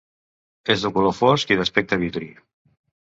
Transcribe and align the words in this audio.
És 0.75 0.85
de 0.87 0.89
color 0.95 1.13
fosc 1.17 1.53
i 1.57 1.57
d'aspecte 1.59 1.99
vitri. 2.05 2.31